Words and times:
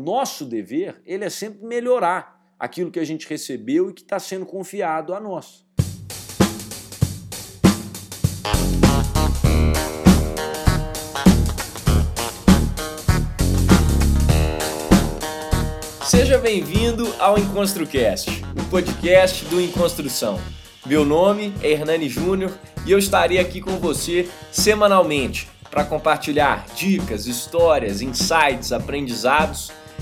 Nosso 0.00 0.46
dever, 0.46 1.02
ele 1.04 1.26
é 1.26 1.28
sempre 1.28 1.62
melhorar 1.62 2.54
aquilo 2.58 2.90
que 2.90 2.98
a 2.98 3.04
gente 3.04 3.28
recebeu 3.28 3.90
e 3.90 3.92
que 3.92 4.00
está 4.00 4.18
sendo 4.18 4.46
confiado 4.46 5.12
a 5.12 5.20
nós. 5.20 5.62
Seja 16.06 16.38
bem-vindo 16.38 17.06
ao 17.18 17.38
EnconstruCast, 17.38 18.42
o 18.58 18.70
podcast 18.70 19.44
do 19.44 19.60
Enconstrução. 19.60 20.40
Meu 20.86 21.04
nome 21.04 21.52
é 21.62 21.72
Hernani 21.72 22.08
Júnior 22.08 22.58
e 22.86 22.90
eu 22.90 22.98
estarei 22.98 23.38
aqui 23.38 23.60
com 23.60 23.78
você 23.78 24.26
semanalmente 24.50 25.46
para 25.70 25.84
compartilhar 25.84 26.64
dicas, 26.74 27.26
histórias, 27.26 28.00
insights, 28.00 28.72
aprendizados 28.72 29.70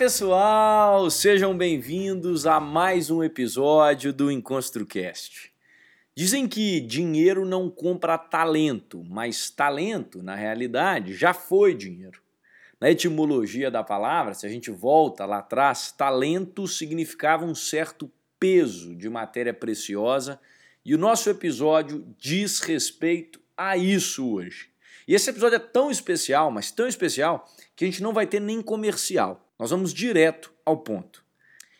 Pessoal, 0.00 1.10
sejam 1.10 1.54
bem-vindos 1.54 2.46
a 2.46 2.58
mais 2.58 3.10
um 3.10 3.22
episódio 3.22 4.14
do 4.14 4.30
EnconstruCast. 4.30 5.52
Dizem 6.16 6.48
que 6.48 6.80
dinheiro 6.80 7.44
não 7.44 7.68
compra 7.68 8.16
talento, 8.16 9.04
mas 9.04 9.50
talento, 9.50 10.22
na 10.22 10.34
realidade, 10.34 11.12
já 11.12 11.34
foi 11.34 11.74
dinheiro. 11.74 12.22
Na 12.80 12.90
etimologia 12.90 13.70
da 13.70 13.84
palavra, 13.84 14.32
se 14.32 14.46
a 14.46 14.48
gente 14.48 14.70
volta 14.70 15.26
lá 15.26 15.40
atrás, 15.40 15.92
talento 15.92 16.66
significava 16.66 17.44
um 17.44 17.54
certo 17.54 18.10
peso 18.38 18.96
de 18.96 19.10
matéria 19.10 19.52
preciosa 19.52 20.40
e 20.82 20.94
o 20.94 20.98
nosso 20.98 21.28
episódio 21.28 22.06
diz 22.18 22.60
respeito 22.60 23.38
a 23.54 23.76
isso 23.76 24.32
hoje. 24.32 24.70
E 25.06 25.14
esse 25.14 25.28
episódio 25.28 25.56
é 25.56 25.58
tão 25.58 25.90
especial, 25.90 26.50
mas 26.50 26.70
tão 26.70 26.88
especial, 26.88 27.46
que 27.76 27.84
a 27.84 27.86
gente 27.86 28.02
não 28.02 28.14
vai 28.14 28.26
ter 28.26 28.40
nem 28.40 28.62
comercial. 28.62 29.46
Nós 29.60 29.68
vamos 29.68 29.92
direto 29.92 30.50
ao 30.64 30.78
ponto. 30.78 31.22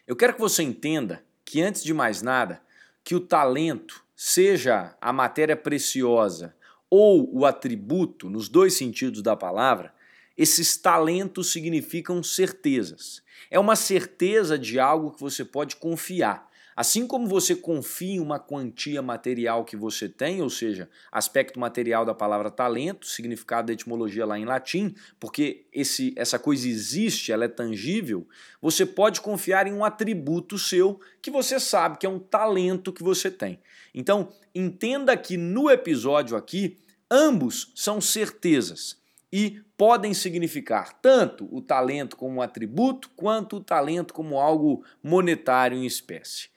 Eu 0.06 0.14
quero 0.14 0.34
que 0.34 0.40
você 0.40 0.62
entenda 0.62 1.24
que, 1.46 1.62
antes 1.62 1.82
de 1.82 1.94
mais 1.94 2.20
nada, 2.20 2.60
que 3.02 3.14
o 3.14 3.20
talento, 3.20 4.04
seja 4.14 4.94
a 5.00 5.14
matéria 5.14 5.56
preciosa 5.56 6.54
ou 6.90 7.34
o 7.34 7.46
atributo, 7.46 8.28
nos 8.28 8.50
dois 8.50 8.74
sentidos 8.74 9.22
da 9.22 9.34
palavra, 9.34 9.94
esses 10.36 10.76
talentos 10.76 11.52
significam 11.52 12.22
certezas. 12.22 13.22
É 13.50 13.58
uma 13.58 13.74
certeza 13.74 14.58
de 14.58 14.78
algo 14.78 15.12
que 15.12 15.20
você 15.22 15.42
pode 15.42 15.76
confiar. 15.76 16.49
Assim 16.76 17.06
como 17.06 17.26
você 17.26 17.54
confia 17.54 18.14
em 18.14 18.20
uma 18.20 18.38
quantia 18.38 19.02
material 19.02 19.64
que 19.64 19.76
você 19.76 20.08
tem, 20.08 20.40
ou 20.40 20.48
seja, 20.48 20.88
aspecto 21.10 21.58
material 21.58 22.04
da 22.04 22.14
palavra 22.14 22.50
talento, 22.50 23.06
significado 23.06 23.66
da 23.66 23.72
etimologia 23.72 24.24
lá 24.24 24.38
em 24.38 24.44
latim, 24.44 24.94
porque 25.18 25.66
esse, 25.72 26.14
essa 26.16 26.38
coisa 26.38 26.68
existe, 26.68 27.32
ela 27.32 27.44
é 27.44 27.48
tangível, 27.48 28.26
você 28.62 28.86
pode 28.86 29.20
confiar 29.20 29.66
em 29.66 29.72
um 29.72 29.84
atributo 29.84 30.58
seu 30.58 31.00
que 31.20 31.30
você 31.30 31.58
sabe 31.58 31.98
que 31.98 32.06
é 32.06 32.08
um 32.08 32.18
talento 32.18 32.92
que 32.92 33.02
você 33.02 33.31
tem. 33.31 33.60
Então, 33.94 34.32
entenda 34.54 35.16
que 35.16 35.37
no 35.37 35.70
episódio 35.70 36.37
aqui, 36.37 36.78
ambos 37.10 37.72
são 37.75 38.00
certezas 38.00 39.00
e 39.32 39.60
podem 39.76 40.12
significar 40.12 40.92
tanto 41.00 41.48
o 41.54 41.60
talento 41.60 42.16
como 42.16 42.37
um 42.37 42.42
atributo, 42.42 43.10
quanto 43.16 43.56
o 43.56 43.60
talento 43.60 44.12
como 44.12 44.38
algo 44.38 44.84
monetário 45.02 45.78
em 45.78 45.87
espécie. 45.87 46.48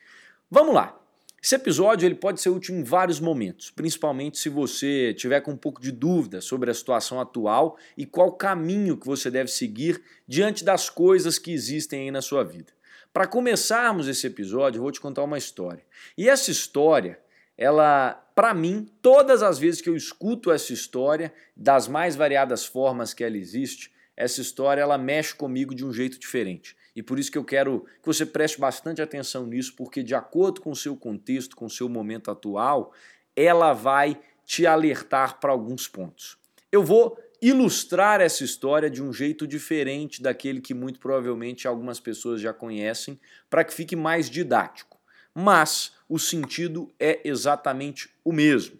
Vamos 0.56 0.76
lá. 0.76 0.96
Esse 1.42 1.56
episódio 1.56 2.06
ele 2.06 2.14
pode 2.14 2.40
ser 2.40 2.50
útil 2.50 2.76
em 2.76 2.84
vários 2.84 3.20
momentos, 3.20 3.72
principalmente 3.72 4.38
se 4.38 4.50
você 4.50 5.12
tiver 5.12 5.42
com 5.42 5.50
um 5.50 5.58
pouco 5.58 5.82
de 5.82 5.92
dúvida 5.92 6.42
sobre 6.42 6.70
a 6.70 6.74
situação 6.76 7.20
atual 7.20 7.76
e 7.98 8.06
qual 8.06 8.32
caminho 8.34 8.96
que 8.96 9.08
você 9.08 9.32
deve 9.32 9.50
seguir 9.50 10.00
diante 10.28 10.64
das 10.64 10.92
coisas 10.92 11.40
que 11.40 11.52
existem 11.52 12.02
aí 12.02 12.12
na 12.12 12.22
sua 12.22 12.44
vida. 12.44 12.72
Para 13.12 13.26
começarmos 13.26 14.08
esse 14.08 14.28
episódio, 14.28 14.78
eu 14.78 14.84
vou 14.84 14.92
te 14.92 15.02
contar 15.02 15.24
uma 15.24 15.40
história. 15.40 15.84
E 16.16 16.30
essa 16.30 16.52
história, 16.52 17.20
ela, 17.58 18.14
para 18.36 18.54
mim, 18.54 18.88
todas 19.02 19.42
as 19.42 19.58
vezes 19.58 19.82
que 19.82 19.90
eu 19.90 19.96
escuto 19.96 20.52
essa 20.52 20.72
história, 20.72 21.34
das 21.58 21.88
mais 21.88 22.16
variadas 22.16 22.64
formas 22.64 23.12
que 23.12 23.24
ela 23.24 23.38
existe, 23.38 23.92
essa 24.16 24.40
história 24.40 24.82
ela 24.82 25.00
mexe 25.00 25.34
comigo 25.34 25.74
de 25.74 25.84
um 25.84 25.92
jeito 25.92 26.20
diferente. 26.20 26.78
E 26.96 27.02
por 27.02 27.18
isso 27.18 27.32
que 27.32 27.38
eu 27.38 27.44
quero 27.44 27.86
que 28.02 28.06
você 28.06 28.26
preste 28.26 28.60
bastante 28.60 29.02
atenção 29.02 29.48
nisso, 29.48 29.74
porque 29.76 30.04
de 30.04 30.14
acordo 30.14 30.62
com 30.62 30.72
o 30.72 30.76
seu 30.76 30.96
contexto, 30.96 31.56
com 31.56 31.66
o 31.66 31.70
seu 31.70 31.90
momento 31.90 32.30
atual, 32.30 32.94
ela 33.36 33.74
vai 33.74 34.20
te 34.46 34.66
alertar 34.66 35.40
para 35.40 35.52
alguns 35.52 35.88
pontos. 35.88 36.38
Eu 36.72 36.84
vou 36.84 37.18
ilustrar 37.42 38.22
essa 38.22 38.44
história 38.44 38.90
de 38.90 39.04
um 39.04 39.12
jeito 39.12 39.46
diferente 39.46 40.22
daquele 40.22 40.62
que 40.62 40.74
muito 40.74 41.00
provavelmente 41.00 41.68
algumas 41.68 42.00
pessoas 42.00 42.40
já 42.40 42.54
conhecem, 42.54 43.20
para 43.50 43.64
que 43.64 43.74
fique 43.74 43.96
mais 43.96 44.30
didático. 44.30 44.98
Mas 45.36 45.94
o 46.08 46.20
sentido 46.20 46.94
é 47.00 47.20
exatamente 47.26 48.10
o 48.24 48.32
mesmo. 48.32 48.80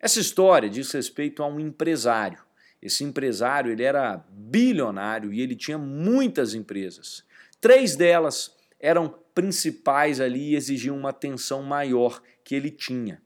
Essa 0.00 0.18
história 0.18 0.68
diz 0.68 0.90
respeito 0.90 1.42
a 1.42 1.46
um 1.46 1.60
empresário. 1.60 2.42
Esse 2.82 3.04
empresário 3.04 3.70
ele 3.70 3.82
era 3.82 4.24
bilionário 4.28 5.32
e 5.32 5.40
ele 5.40 5.54
tinha 5.54 5.78
muitas 5.78 6.52
empresas. 6.52 7.24
Três 7.64 7.96
delas 7.96 8.54
eram 8.78 9.08
principais 9.34 10.20
ali 10.20 10.50
e 10.50 10.54
exigiam 10.54 10.98
uma 10.98 11.08
atenção 11.08 11.62
maior 11.62 12.20
que 12.44 12.54
ele 12.54 12.70
tinha. 12.70 13.22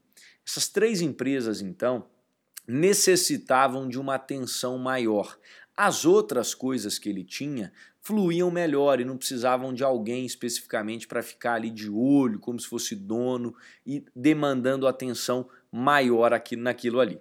Essas 0.47 0.69
três 0.69 1.01
empresas, 1.01 1.61
então, 1.61 2.07
necessitavam 2.65 3.89
de 3.89 3.99
uma 3.99 4.15
atenção 4.15 4.79
maior. 4.79 5.37
As 5.77 6.05
outras 6.05 6.55
coisas 6.55 7.01
que 7.01 7.09
ele 7.09 7.25
tinha 7.25 7.73
fluíam 8.01 8.49
melhor 8.49 9.01
e 9.01 9.05
não 9.05 9.19
precisavam 9.19 9.75
de 9.75 9.83
alguém 9.83 10.25
especificamente 10.25 11.09
para 11.09 11.21
ficar 11.21 11.55
ali 11.55 11.69
de 11.69 11.91
olho, 11.91 12.39
como 12.39 12.61
se 12.61 12.69
fosse 12.69 12.95
dono 12.95 13.53
e 13.85 14.05
demandando 14.15 14.87
atenção 14.87 15.49
maior 15.69 16.33
aqui 16.33 16.55
naquilo 16.55 17.01
ali. 17.01 17.21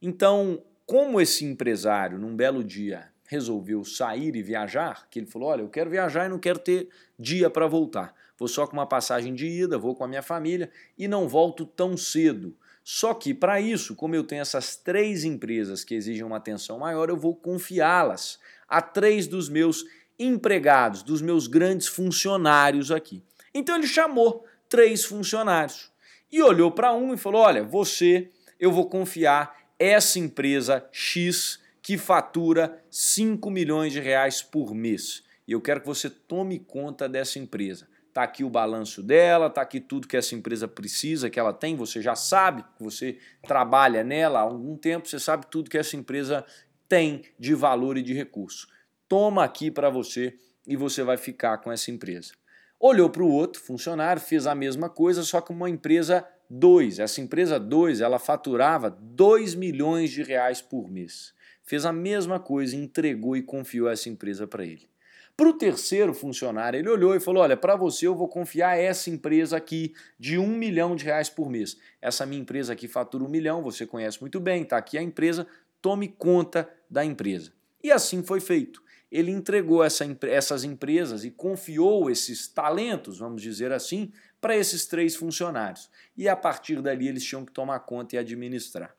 Então, 0.00 0.64
como 0.86 1.20
esse 1.20 1.44
empresário, 1.44 2.18
num 2.18 2.34
belo 2.34 2.64
dia, 2.64 3.12
resolveu 3.26 3.84
sair 3.84 4.36
e 4.36 4.42
viajar, 4.42 5.06
que 5.10 5.18
ele 5.18 5.26
falou: 5.26 5.48
Olha, 5.48 5.62
eu 5.62 5.68
quero 5.68 5.90
viajar 5.90 6.26
e 6.26 6.28
não 6.28 6.38
quero 6.38 6.58
ter 6.58 6.88
dia 7.18 7.48
para 7.48 7.66
voltar. 7.66 8.14
Vou 8.38 8.48
só 8.48 8.66
com 8.66 8.72
uma 8.74 8.86
passagem 8.86 9.34
de 9.34 9.46
ida, 9.46 9.78
vou 9.78 9.94
com 9.94 10.04
a 10.04 10.08
minha 10.08 10.22
família 10.22 10.70
e 10.98 11.06
não 11.06 11.28
volto 11.28 11.64
tão 11.64 11.96
cedo. 11.96 12.56
Só 12.82 13.14
que 13.14 13.32
para 13.32 13.60
isso, 13.60 13.94
como 13.94 14.14
eu 14.14 14.24
tenho 14.24 14.42
essas 14.42 14.76
três 14.76 15.24
empresas 15.24 15.84
que 15.84 15.94
exigem 15.94 16.24
uma 16.24 16.36
atenção 16.36 16.78
maior, 16.78 17.08
eu 17.08 17.16
vou 17.16 17.34
confiá-las 17.34 18.38
a 18.68 18.82
três 18.82 19.26
dos 19.26 19.48
meus 19.48 19.86
empregados, 20.18 21.02
dos 21.02 21.22
meus 21.22 21.46
grandes 21.46 21.86
funcionários 21.86 22.90
aqui. 22.90 23.22
Então 23.54 23.76
ele 23.76 23.86
chamou 23.86 24.44
três 24.68 25.04
funcionários 25.04 25.90
e 26.30 26.42
olhou 26.42 26.70
para 26.70 26.92
um 26.92 27.14
e 27.14 27.16
falou: 27.16 27.42
Olha, 27.42 27.62
você, 27.62 28.28
eu 28.60 28.70
vou 28.70 28.88
confiar 28.88 29.56
essa 29.78 30.18
empresa 30.18 30.86
X 30.92 31.60
que 31.84 31.98
fatura 31.98 32.82
5 32.90 33.50
milhões 33.50 33.92
de 33.92 34.00
reais 34.00 34.40
por 34.40 34.74
mês. 34.74 35.22
E 35.46 35.52
eu 35.52 35.60
quero 35.60 35.82
que 35.82 35.86
você 35.86 36.08
tome 36.08 36.58
conta 36.58 37.06
dessa 37.06 37.38
empresa. 37.38 37.86
Está 38.08 38.22
aqui 38.22 38.42
o 38.42 38.48
balanço 38.48 39.02
dela, 39.02 39.48
está 39.48 39.60
aqui 39.60 39.80
tudo 39.80 40.08
que 40.08 40.16
essa 40.16 40.34
empresa 40.34 40.66
precisa, 40.66 41.28
que 41.28 41.38
ela 41.38 41.52
tem, 41.52 41.76
você 41.76 42.00
já 42.00 42.14
sabe, 42.14 42.64
você 42.80 43.18
trabalha 43.46 44.02
nela 44.02 44.38
há 44.38 44.42
algum 44.42 44.78
tempo, 44.78 45.06
você 45.06 45.20
sabe 45.20 45.46
tudo 45.50 45.68
que 45.68 45.76
essa 45.76 45.94
empresa 45.94 46.42
tem 46.88 47.22
de 47.38 47.54
valor 47.54 47.98
e 47.98 48.02
de 48.02 48.14
recurso. 48.14 48.66
Toma 49.06 49.44
aqui 49.44 49.70
para 49.70 49.90
você 49.90 50.38
e 50.66 50.76
você 50.76 51.02
vai 51.02 51.18
ficar 51.18 51.58
com 51.58 51.70
essa 51.70 51.90
empresa. 51.90 52.32
Olhou 52.80 53.10
para 53.10 53.22
o 53.22 53.30
outro 53.30 53.60
funcionário, 53.60 54.22
fez 54.22 54.46
a 54.46 54.54
mesma 54.54 54.88
coisa, 54.88 55.22
só 55.22 55.38
que 55.38 55.52
uma 55.52 55.68
empresa 55.68 56.26
2. 56.48 56.98
Essa 56.98 57.20
empresa 57.20 57.60
2, 57.60 58.00
ela 58.00 58.18
faturava 58.18 58.88
2 58.88 59.54
milhões 59.54 60.10
de 60.10 60.22
reais 60.22 60.62
por 60.62 60.90
mês 60.90 61.34
fez 61.64 61.84
a 61.84 61.92
mesma 61.92 62.38
coisa, 62.38 62.76
entregou 62.76 63.36
e 63.36 63.42
confiou 63.42 63.88
essa 63.88 64.08
empresa 64.08 64.46
para 64.46 64.64
ele. 64.64 64.88
Para 65.36 65.48
o 65.48 65.52
terceiro 65.52 66.14
funcionário, 66.14 66.78
ele 66.78 66.88
olhou 66.88 67.16
e 67.16 67.20
falou: 67.20 67.42
Olha, 67.42 67.56
para 67.56 67.74
você 67.74 68.06
eu 68.06 68.14
vou 68.14 68.28
confiar 68.28 68.78
essa 68.78 69.10
empresa 69.10 69.56
aqui 69.56 69.92
de 70.18 70.38
um 70.38 70.46
milhão 70.46 70.94
de 70.94 71.04
reais 71.04 71.28
por 71.28 71.50
mês. 71.50 71.76
Essa 72.00 72.24
minha 72.24 72.40
empresa 72.40 72.72
aqui 72.72 72.86
fatura 72.86 73.24
um 73.24 73.28
milhão, 73.28 73.60
você 73.60 73.84
conhece 73.84 74.20
muito 74.20 74.38
bem, 74.38 74.62
está 74.62 74.76
aqui 74.76 74.96
a 74.96 75.02
empresa, 75.02 75.46
tome 75.82 76.06
conta 76.06 76.68
da 76.88 77.04
empresa. 77.04 77.52
E 77.82 77.90
assim 77.90 78.22
foi 78.22 78.40
feito. 78.40 78.82
Ele 79.10 79.30
entregou 79.30 79.82
essa, 79.82 80.04
essas 80.22 80.64
empresas 80.64 81.24
e 81.24 81.30
confiou 81.30 82.10
esses 82.10 82.48
talentos, 82.48 83.18
vamos 83.18 83.42
dizer 83.42 83.72
assim, 83.72 84.12
para 84.40 84.56
esses 84.56 84.86
três 84.86 85.16
funcionários. 85.16 85.90
E 86.16 86.28
a 86.28 86.36
partir 86.36 86.80
dali 86.80 87.08
eles 87.08 87.24
tinham 87.24 87.44
que 87.44 87.52
tomar 87.52 87.80
conta 87.80 88.14
e 88.14 88.18
administrar. 88.18 88.94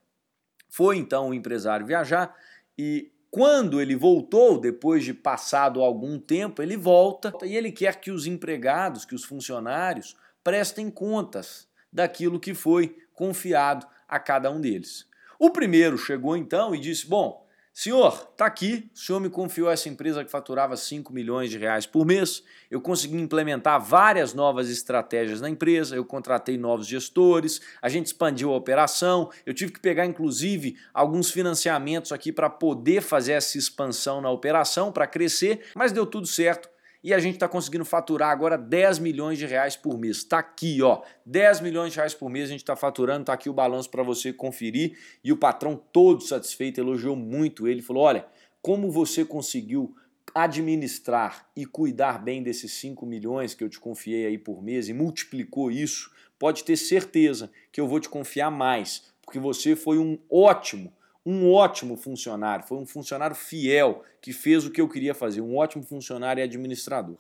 Foi 0.70 0.98
então 0.98 1.30
o 1.30 1.34
empresário 1.34 1.86
viajar 1.86 2.36
e 2.78 3.12
quando 3.32 3.82
ele 3.82 3.96
voltou, 3.96 4.58
depois 4.58 5.04
de 5.04 5.14
passado 5.14 5.82
algum 5.82 6.18
tempo, 6.18 6.62
ele 6.62 6.78
volta 6.78 7.34
e 7.44 7.56
ele 7.56 7.72
quer 7.72 8.00
que 8.00 8.10
os 8.10 8.26
empregados, 8.26 9.04
que 9.04 9.14
os 9.14 9.26
funcionários, 9.26 10.16
prestem 10.44 10.90
contas 10.90 11.68
daquilo 11.92 12.40
que 12.40 12.54
foi 12.54 12.98
confiado 13.14 13.86
a 14.08 14.20
cada 14.20 14.50
um 14.50 14.62
deles. 14.62 15.06
O 15.38 15.50
primeiro 15.50 15.98
chegou 15.98 16.38
então 16.38 16.74
e 16.74 16.80
disse: 16.80 17.08
Bom, 17.08 17.45
Senhor, 17.78 18.28
tá 18.38 18.46
aqui, 18.46 18.90
o 18.96 18.98
senhor 18.98 19.20
me 19.20 19.30
confiou 19.30 19.70
essa 19.70 19.90
empresa 19.90 20.24
que 20.24 20.32
faturava 20.32 20.78
5 20.78 21.12
milhões 21.12 21.50
de 21.50 21.58
reais 21.58 21.86
por 21.86 22.06
mês. 22.06 22.42
Eu 22.72 22.80
consegui 22.80 23.18
implementar 23.18 23.84
várias 23.84 24.34
novas 24.34 24.70
estratégias 24.70 25.42
na 25.42 25.50
empresa, 25.50 25.94
eu 25.94 26.06
contratei 26.06 26.58
novos 26.58 26.88
gestores, 26.88 27.60
a 27.82 27.90
gente 27.90 28.06
expandiu 28.06 28.54
a 28.54 28.56
operação, 28.56 29.30
eu 29.46 29.54
tive 29.54 29.74
que 29.74 29.82
pegar 29.82 30.06
inclusive 30.06 30.78
alguns 30.94 31.30
financiamentos 31.32 32.14
aqui 32.14 32.32
para 32.32 32.50
poder 32.50 33.02
fazer 33.02 33.34
essa 33.34 33.58
expansão 33.58 34.22
na 34.22 34.32
operação, 34.32 34.90
para 34.90 35.06
crescer, 35.06 35.66
mas 35.76 35.92
deu 35.92 36.06
tudo 36.06 36.28
certo 36.28 36.70
e 37.06 37.14
a 37.14 37.20
gente 37.20 37.36
está 37.36 37.48
conseguindo 37.48 37.86
faturar 37.86 38.32
agora 38.32 38.58
10 38.58 38.98
milhões 38.98 39.38
de 39.38 39.46
reais 39.46 39.76
por 39.76 39.96
mês. 39.96 40.18
Está 40.18 40.40
aqui, 40.40 40.82
ó, 40.82 41.04
10 41.24 41.62
milhões 41.62 41.92
de 41.92 41.98
reais 41.98 42.16
por 42.16 42.32
mês 42.32 42.46
a 42.46 42.52
gente 42.52 42.64
está 42.64 42.76
faturando, 42.76 43.22
está 43.22 43.34
aqui 43.34 43.48
o 43.48 43.54
balanço 43.54 43.92
para 43.92 44.02
você 44.02 44.34
conferir. 44.34 44.98
E 45.24 45.32
o 45.32 45.38
patrão 45.38 45.80
todo 45.94 46.24
satisfeito, 46.24 46.80
elogiou 46.80 47.16
muito 47.16 47.68
ele, 47.68 47.84
falou, 47.84 48.02
olha, 48.02 48.26
como 48.60 48.90
você 48.90 49.24
conseguiu 49.24 49.96
administrar 50.34 51.48
e 51.56 51.64
cuidar 51.64 52.18
bem 52.24 52.42
desses 52.42 52.74
5 52.74 53.06
milhões 53.06 53.54
que 53.54 53.64
eu 53.64 53.70
te 53.70 53.80
confiei 53.80 54.26
aí 54.26 54.40
por 54.40 54.64
mês 54.64 54.90
e 54.90 54.94
multiplicou 54.94 55.70
isso, 55.70 56.10
pode 56.40 56.64
ter 56.64 56.76
certeza 56.76 57.52
que 57.72 57.80
eu 57.80 57.88
vou 57.88 58.00
te 58.00 58.10
confiar 58.10 58.50
mais, 58.50 59.14
porque 59.22 59.38
você 59.38 59.76
foi 59.76 60.00
um 60.00 60.18
ótimo 60.28 60.92
um 61.26 61.52
ótimo 61.52 61.98
funcionário, 61.98 62.68
foi 62.68 62.78
um 62.78 62.86
funcionário 62.86 63.36
fiel 63.36 64.04
que 64.22 64.32
fez 64.32 64.66
o 64.66 64.72
que 64.72 64.80
eu 64.80 64.88
queria 64.88 65.16
fazer, 65.16 65.42
um 65.42 65.58
ótimo 65.58 65.84
funcionário 65.84 66.40
e 66.40 66.44
administrador. 66.44 67.18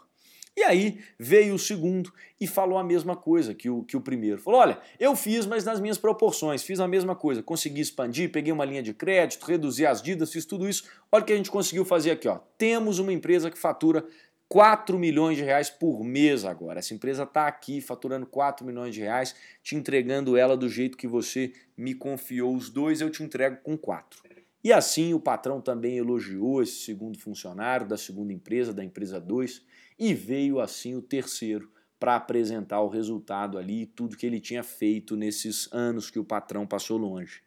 E 0.57 0.63
aí 0.63 0.99
veio 1.19 1.53
o 1.55 1.59
segundo 1.59 2.13
e 2.39 2.47
falou 2.47 2.77
a 2.77 2.83
mesma 2.83 3.13
coisa 3.13 3.53
que 3.53 3.69
o, 3.69 3.83
que 3.83 3.97
o 3.97 4.01
primeiro. 4.01 4.41
Falou: 4.41 4.61
olha, 4.61 4.79
eu 4.97 5.13
fiz, 5.13 5.45
mas 5.45 5.65
nas 5.65 5.81
minhas 5.81 5.97
proporções, 5.97 6.63
fiz 6.63 6.79
a 6.79 6.87
mesma 6.87 7.13
coisa. 7.13 7.43
Consegui 7.43 7.81
expandir, 7.81 8.31
peguei 8.31 8.53
uma 8.53 8.63
linha 8.63 8.81
de 8.81 8.93
crédito, 8.93 9.45
reduzi 9.45 9.85
as 9.85 10.01
dívidas, 10.01 10.31
fiz 10.31 10.45
tudo 10.45 10.67
isso. 10.67 10.85
Olha 11.11 11.23
o 11.23 11.25
que 11.25 11.33
a 11.33 11.35
gente 11.35 11.51
conseguiu 11.51 11.83
fazer 11.83 12.11
aqui. 12.11 12.27
Ó. 12.29 12.39
Temos 12.57 12.99
uma 12.99 13.11
empresa 13.11 13.51
que 13.51 13.57
fatura 13.57 14.05
4 14.47 14.97
milhões 14.99 15.37
de 15.37 15.43
reais 15.43 15.69
por 15.69 16.03
mês 16.03 16.45
agora. 16.45 16.79
Essa 16.79 16.93
empresa 16.93 17.23
está 17.23 17.47
aqui 17.47 17.81
faturando 17.81 18.25
4 18.25 18.65
milhões 18.65 18.93
de 18.93 19.01
reais, 19.01 19.35
te 19.63 19.75
entregando 19.75 20.37
ela 20.37 20.55
do 20.55 20.69
jeito 20.69 20.97
que 20.97 21.07
você 21.07 21.51
me 21.75 21.93
confiou 21.93 22.55
os 22.55 22.69
dois, 22.69 23.01
eu 23.01 23.09
te 23.09 23.23
entrego 23.23 23.57
com 23.63 23.77
4. 23.77 24.23
E 24.63 24.73
assim 24.73 25.13
o 25.13 25.19
patrão 25.19 25.61
também 25.61 25.97
elogiou 25.97 26.61
esse 26.61 26.83
segundo 26.83 27.19
funcionário 27.19 27.87
da 27.87 27.97
segunda 27.97 28.33
empresa, 28.33 28.73
da 28.73 28.83
empresa 28.83 29.19
2, 29.19 29.63
e 29.97 30.13
veio 30.13 30.59
assim 30.59 30.95
o 30.95 31.01
terceiro 31.01 31.71
para 31.99 32.15
apresentar 32.15 32.81
o 32.81 32.89
resultado 32.89 33.57
ali 33.57 33.83
e 33.83 33.85
tudo 33.85 34.17
que 34.17 34.25
ele 34.25 34.39
tinha 34.39 34.63
feito 34.63 35.15
nesses 35.15 35.71
anos 35.71 36.09
que 36.09 36.19
o 36.19 36.25
patrão 36.25 36.65
passou 36.65 36.97
longe. 36.97 37.41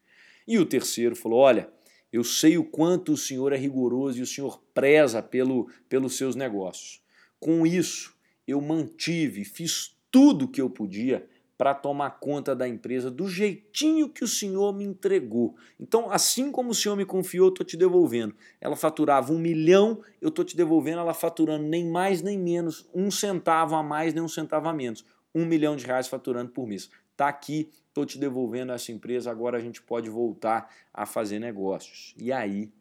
E 0.46 0.58
o 0.58 0.64
terceiro 0.64 1.14
falou: 1.14 1.40
Olha, 1.40 1.68
eu 2.12 2.24
sei 2.24 2.56
o 2.56 2.64
quanto 2.64 3.12
o 3.12 3.16
Senhor 3.16 3.52
é 3.52 3.56
rigoroso 3.56 4.18
e 4.18 4.22
o 4.22 4.26
Senhor 4.26 4.62
preza 4.72 5.22
pelo, 5.22 5.70
pelos 5.88 6.16
seus 6.16 6.34
negócios. 6.34 7.02
Com 7.38 7.66
isso, 7.66 8.14
eu 8.46 8.60
mantive, 8.60 9.44
fiz 9.44 9.96
tudo 10.10 10.46
o 10.46 10.48
que 10.48 10.60
eu 10.60 10.70
podia 10.70 11.28
para 11.58 11.74
tomar 11.74 12.20
conta 12.20 12.54
da 12.54 12.68
empresa 12.68 13.10
do 13.10 13.28
jeitinho 13.28 14.08
que 14.08 14.22
o 14.22 14.28
Senhor 14.28 14.72
me 14.72 14.84
entregou. 14.84 15.56
Então, 15.78 16.08
assim 16.08 16.52
como 16.52 16.70
o 16.70 16.74
Senhor 16.74 16.94
me 16.94 17.04
confiou, 17.04 17.46
eu 17.46 17.50
estou 17.50 17.66
te 17.66 17.76
devolvendo. 17.76 18.34
Ela 18.60 18.76
faturava 18.76 19.32
um 19.32 19.38
milhão, 19.38 20.00
eu 20.20 20.28
estou 20.28 20.44
te 20.44 20.56
devolvendo 20.56 21.00
ela 21.00 21.12
faturando 21.12 21.64
nem 21.64 21.84
mais 21.84 22.22
nem 22.22 22.38
menos, 22.38 22.88
um 22.94 23.10
centavo 23.10 23.74
a 23.74 23.82
mais 23.82 24.14
nem 24.14 24.22
um 24.22 24.28
centavo 24.28 24.68
a 24.68 24.72
menos. 24.72 25.04
Um 25.34 25.44
milhão 25.44 25.74
de 25.74 25.84
reais 25.84 26.06
faturando 26.06 26.52
por 26.52 26.66
mês. 26.66 26.88
Está 27.18 27.26
aqui, 27.26 27.68
estou 27.88 28.06
te 28.06 28.16
devolvendo 28.16 28.70
essa 28.70 28.92
empresa, 28.92 29.28
agora 29.28 29.58
a 29.58 29.60
gente 29.60 29.82
pode 29.82 30.08
voltar 30.08 30.72
a 30.94 31.04
fazer 31.04 31.40
negócios. 31.40 32.14
E 32.16 32.30
aí, 32.30 32.72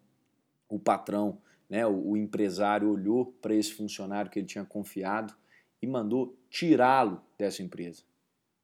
o 0.69 0.77
patrão, 0.77 1.41
né, 1.67 1.87
o, 1.87 2.09
o 2.09 2.15
empresário 2.15 2.87
olhou 2.87 3.25
para 3.41 3.55
esse 3.55 3.73
funcionário 3.73 4.29
que 4.29 4.37
ele 4.37 4.45
tinha 4.45 4.63
confiado 4.63 5.35
e 5.81 5.87
mandou 5.87 6.37
tirá-lo 6.51 7.19
dessa 7.35 7.63
empresa. 7.63 8.03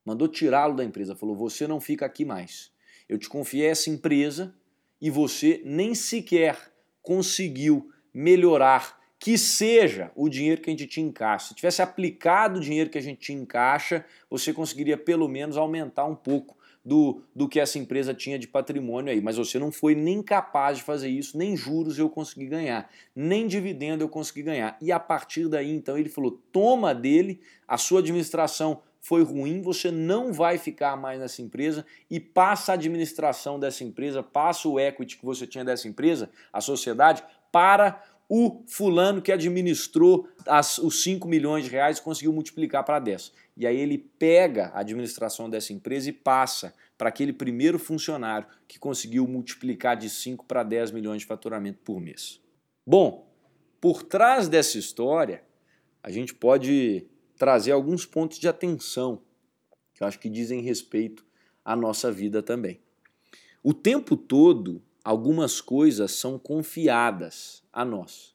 Mandou 0.06 0.28
tirá-lo 0.28 0.76
da 0.76 0.84
empresa, 0.84 1.16
falou: 1.16 1.36
Você 1.36 1.66
não 1.66 1.82
fica 1.82 2.06
aqui 2.06 2.24
mais. 2.24 2.72
Eu 3.10 3.18
te 3.18 3.28
confiei 3.28 3.66
essa 3.66 3.90
empresa 3.90 4.54
e 5.02 5.10
você 5.10 5.60
nem 5.66 5.96
sequer 5.96 6.72
conseguiu 7.02 7.92
melhorar 8.14 9.02
que 9.24 9.38
seja 9.38 10.12
o 10.18 10.28
dinheiro 10.28 10.60
que 10.60 10.70
a 10.70 10.74
gente 10.74 10.86
te 10.86 11.00
encaixa. 11.00 11.48
Se 11.48 11.56
tivesse 11.56 11.82
aplicado 11.82 12.60
o 12.60 12.62
dinheiro 12.62 12.90
que 12.90 12.98
a 12.98 13.02
gente 13.02 13.20
te 13.20 13.32
encaixa, 13.32 14.04
você 14.30 14.52
conseguiria 14.52 14.98
pelo 14.98 15.30
menos 15.30 15.56
aumentar 15.56 16.04
um 16.04 16.14
pouco 16.14 16.58
do, 16.84 17.22
do 17.34 17.48
que 17.48 17.58
essa 17.58 17.80
empresa 17.80 18.14
tinha 18.14 18.38
de 18.38 18.50
patrimônio 18.50 19.14
aí. 19.14 19.22
Mas 19.22 19.38
você 19.38 19.58
não 19.58 19.72
foi 19.72 19.96
nem 19.96 20.22
capaz 20.22 20.80
de 20.80 20.84
fazer 20.84 21.08
isso, 21.08 21.38
nem 21.38 21.56
juros 21.56 21.98
eu 21.98 22.10
consegui 22.10 22.48
ganhar, 22.48 22.90
nem 23.16 23.48
dividendo 23.48 24.04
eu 24.04 24.10
consegui 24.10 24.44
ganhar. 24.44 24.78
E 24.82 24.92
a 24.92 25.00
partir 25.00 25.48
daí, 25.48 25.74
então, 25.74 25.98
ele 25.98 26.10
falou: 26.10 26.42
toma 26.52 26.94
dele, 26.94 27.40
a 27.66 27.78
sua 27.78 28.00
administração 28.02 28.82
foi 29.00 29.24
ruim, 29.24 29.62
você 29.62 29.90
não 29.90 30.34
vai 30.34 30.58
ficar 30.58 30.98
mais 30.98 31.22
nessa 31.22 31.42
empresa 31.42 31.86
e 32.10 32.20
passa 32.20 32.74
a 32.74 32.76
administração 32.76 33.58
dessa 33.58 33.86
empresa, 33.86 34.22
passa 34.22 34.68
o 34.68 34.78
equity 34.78 35.18
que 35.18 35.26
você 35.26 35.48
tinha 35.48 35.64
dessa 35.64 35.88
empresa, 35.88 36.30
a 36.52 36.60
sociedade, 36.60 37.24
para 37.54 38.02
o 38.36 38.64
fulano 38.66 39.22
que 39.22 39.32
administrou 39.32 40.28
as, 40.48 40.80
os 40.80 41.04
5 41.04 41.28
milhões 41.28 41.66
de 41.66 41.70
reais 41.70 42.00
conseguiu 42.00 42.34
multiplicar 42.34 42.84
para 42.84 42.98
10. 42.98 43.32
E 43.56 43.68
aí 43.68 43.78
ele 43.78 44.00
pega 44.00 44.70
a 44.70 44.80
administração 44.80 45.48
dessa 45.48 45.72
empresa 45.72 46.10
e 46.10 46.12
passa 46.12 46.74
para 46.98 47.10
aquele 47.10 47.32
primeiro 47.32 47.78
funcionário 47.78 48.48
que 48.68 48.80
conseguiu 48.80 49.28
multiplicar 49.28 49.96
de 49.96 50.10
5 50.10 50.46
para 50.46 50.64
10 50.64 50.90
milhões 50.90 51.22
de 51.22 51.28
faturamento 51.28 51.82
por 51.84 52.02
mês. 52.02 52.42
Bom, 52.84 53.32
por 53.80 54.02
trás 54.02 54.50
dessa 54.50 54.80
história, 54.80 55.44
a 56.02 56.10
gente 56.10 56.34
pode 56.34 57.06
trazer 57.38 57.72
alguns 57.72 58.04
pontos 58.04 58.40
de 58.40 58.48
atenção 58.48 59.22
que 59.94 60.02
eu 60.02 60.08
acho 60.08 60.18
que 60.18 60.28
dizem 60.28 60.60
respeito 60.60 61.24
à 61.64 61.76
nossa 61.76 62.12
vida 62.12 62.42
também. 62.42 62.82
O 63.62 63.76
tempo 63.76 64.18
todo, 64.18 64.82
algumas 65.04 65.62
coisas 65.62 66.14
são 66.14 66.40
confiadas 66.40 67.62
a 67.72 67.86
nós. 67.86 68.33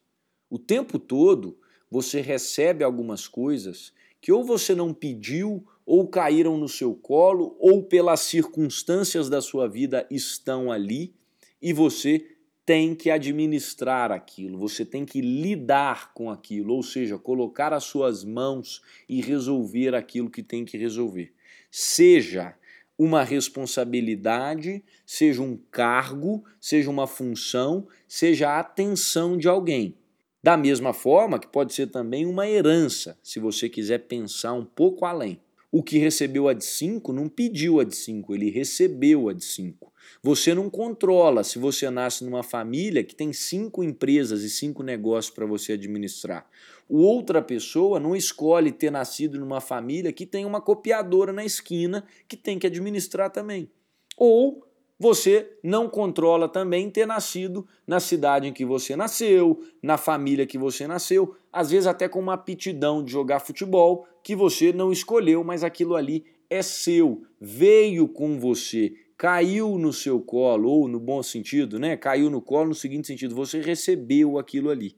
O 0.50 0.58
tempo 0.58 0.98
todo 0.98 1.58
você 1.90 2.20
recebe 2.20 2.84
algumas 2.84 3.26
coisas 3.26 3.92
que 4.20 4.32
ou 4.32 4.42
você 4.42 4.74
não 4.74 4.92
pediu, 4.92 5.64
ou 5.86 6.08
caíram 6.08 6.58
no 6.58 6.68
seu 6.68 6.94
colo, 6.94 7.56
ou 7.58 7.82
pelas 7.82 8.20
circunstâncias 8.20 9.28
da 9.28 9.40
sua 9.40 9.68
vida 9.68 10.06
estão 10.10 10.70
ali 10.70 11.14
e 11.62 11.72
você 11.72 12.26
tem 12.66 12.94
que 12.94 13.08
administrar 13.08 14.12
aquilo, 14.12 14.58
você 14.58 14.84
tem 14.84 15.06
que 15.06 15.22
lidar 15.22 16.12
com 16.12 16.30
aquilo, 16.30 16.74
ou 16.74 16.82
seja, 16.82 17.16
colocar 17.16 17.72
as 17.72 17.84
suas 17.84 18.22
mãos 18.24 18.82
e 19.08 19.22
resolver 19.22 19.94
aquilo 19.94 20.28
que 20.28 20.42
tem 20.42 20.66
que 20.66 20.76
resolver. 20.76 21.32
Seja 21.70 22.54
uma 22.98 23.22
responsabilidade, 23.24 24.84
seja 25.06 25.40
um 25.40 25.58
cargo, 25.70 26.44
seja 26.60 26.90
uma 26.90 27.06
função, 27.06 27.88
seja 28.06 28.50
a 28.50 28.60
atenção 28.60 29.38
de 29.38 29.48
alguém. 29.48 29.96
Da 30.42 30.56
mesma 30.56 30.92
forma 30.92 31.38
que 31.38 31.48
pode 31.48 31.74
ser 31.74 31.88
também 31.88 32.24
uma 32.24 32.48
herança, 32.48 33.18
se 33.22 33.40
você 33.40 33.68
quiser 33.68 33.98
pensar 34.06 34.52
um 34.52 34.64
pouco 34.64 35.04
além. 35.04 35.40
O 35.70 35.82
que 35.82 35.98
recebeu 35.98 36.48
a 36.48 36.54
de 36.54 36.64
5 36.64 37.12
não 37.12 37.28
pediu 37.28 37.80
a 37.80 37.84
de 37.84 37.94
5, 37.94 38.34
ele 38.34 38.50
recebeu 38.50 39.28
a 39.28 39.34
de 39.34 39.44
5. 39.44 39.92
Você 40.22 40.54
não 40.54 40.70
controla 40.70 41.44
se 41.44 41.58
você 41.58 41.90
nasce 41.90 42.24
numa 42.24 42.42
família 42.42 43.04
que 43.04 43.14
tem 43.14 43.32
cinco 43.32 43.84
empresas 43.84 44.42
e 44.42 44.50
cinco 44.50 44.82
negócios 44.82 45.34
para 45.34 45.46
você 45.46 45.74
administrar. 45.74 46.48
Outra 46.88 47.42
pessoa 47.42 48.00
não 48.00 48.16
escolhe 48.16 48.72
ter 48.72 48.90
nascido 48.90 49.38
numa 49.38 49.60
família 49.60 50.12
que 50.12 50.24
tem 50.24 50.44
uma 50.44 50.60
copiadora 50.60 51.32
na 51.32 51.44
esquina 51.44 52.04
que 52.26 52.36
tem 52.36 52.58
que 52.58 52.66
administrar 52.66 53.30
também. 53.30 53.70
Ou 54.16 54.66
você 54.98 55.56
não 55.62 55.88
controla 55.88 56.48
também 56.48 56.90
ter 56.90 57.06
nascido 57.06 57.66
na 57.86 58.00
cidade 58.00 58.48
em 58.48 58.52
que 58.52 58.64
você 58.64 58.96
nasceu, 58.96 59.60
na 59.82 59.96
família 59.96 60.46
que 60.46 60.58
você 60.58 60.86
nasceu, 60.86 61.36
às 61.52 61.70
vezes 61.70 61.86
até 61.86 62.08
com 62.08 62.18
uma 62.18 62.34
aptidão 62.34 63.04
de 63.04 63.12
jogar 63.12 63.40
futebol 63.40 64.06
que 64.22 64.34
você 64.34 64.72
não 64.72 64.90
escolheu, 64.90 65.44
mas 65.44 65.62
aquilo 65.62 65.94
ali 65.94 66.24
é 66.50 66.62
seu, 66.62 67.22
veio 67.40 68.08
com 68.08 68.38
você 68.38 68.94
caiu 69.18 69.76
no 69.76 69.92
seu 69.92 70.20
colo, 70.20 70.70
ou 70.70 70.86
no 70.86 71.00
bom 71.00 71.20
sentido, 71.24 71.76
né? 71.76 71.96
Caiu 71.96 72.30
no 72.30 72.40
colo 72.40 72.68
no 72.68 72.74
seguinte 72.74 73.08
sentido, 73.08 73.34
você 73.34 73.60
recebeu 73.60 74.38
aquilo 74.38 74.70
ali. 74.70 74.94